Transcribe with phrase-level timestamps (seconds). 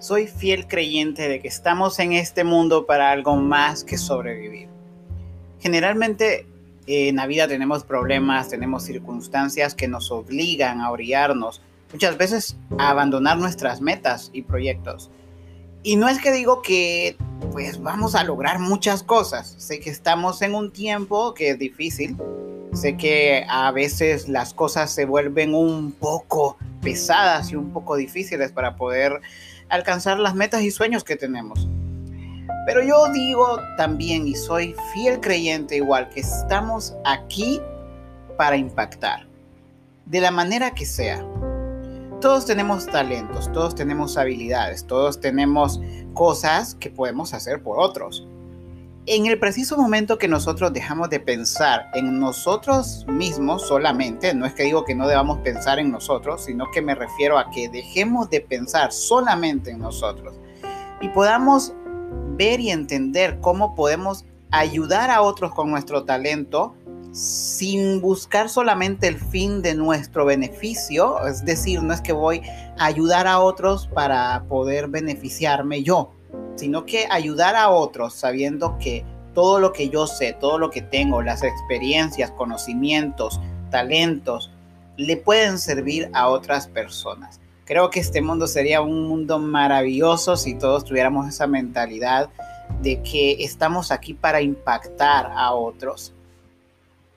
[0.00, 4.66] Soy fiel creyente de que estamos en este mundo para algo más que sobrevivir.
[5.58, 6.46] Generalmente
[6.86, 11.60] en la vida tenemos problemas, tenemos circunstancias que nos obligan a orillarnos,
[11.92, 15.10] muchas veces a abandonar nuestras metas y proyectos.
[15.82, 17.18] Y no es que digo que
[17.52, 19.54] pues vamos a lograr muchas cosas.
[19.58, 22.16] Sé que estamos en un tiempo que es difícil.
[22.72, 28.50] Sé que a veces las cosas se vuelven un poco pesadas y un poco difíciles
[28.50, 29.20] para poder
[29.70, 31.68] alcanzar las metas y sueños que tenemos.
[32.66, 37.60] Pero yo digo también, y soy fiel creyente igual, que estamos aquí
[38.36, 39.26] para impactar,
[40.06, 41.24] de la manera que sea.
[42.20, 45.80] Todos tenemos talentos, todos tenemos habilidades, todos tenemos
[46.12, 48.26] cosas que podemos hacer por otros.
[49.06, 54.52] En el preciso momento que nosotros dejamos de pensar en nosotros mismos solamente, no es
[54.52, 58.28] que digo que no debamos pensar en nosotros, sino que me refiero a que dejemos
[58.28, 60.34] de pensar solamente en nosotros
[61.00, 61.72] y podamos
[62.36, 66.74] ver y entender cómo podemos ayudar a otros con nuestro talento
[67.12, 72.42] sin buscar solamente el fin de nuestro beneficio, es decir, no es que voy
[72.78, 76.12] a ayudar a otros para poder beneficiarme yo,
[76.60, 80.82] sino que ayudar a otros sabiendo que todo lo que yo sé, todo lo que
[80.82, 84.50] tengo, las experiencias, conocimientos, talentos,
[84.96, 87.40] le pueden servir a otras personas.
[87.64, 92.28] Creo que este mundo sería un mundo maravilloso si todos tuviéramos esa mentalidad
[92.82, 96.12] de que estamos aquí para impactar a otros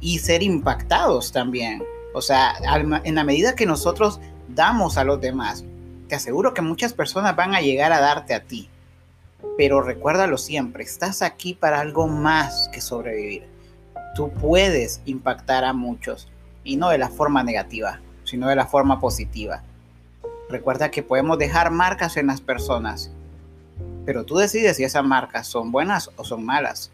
[0.00, 1.82] y ser impactados también.
[2.12, 2.54] O sea,
[3.04, 5.64] en la medida que nosotros damos a los demás,
[6.08, 8.68] te aseguro que muchas personas van a llegar a darte a ti.
[9.56, 13.46] Pero recuérdalo siempre, estás aquí para algo más que sobrevivir.
[14.14, 16.28] Tú puedes impactar a muchos
[16.64, 19.62] y no de la forma negativa, sino de la forma positiva.
[20.48, 23.12] Recuerda que podemos dejar marcas en las personas,
[24.04, 26.90] pero tú decides si esas marcas son buenas o son malas.